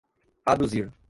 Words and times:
aduzir 0.45 0.91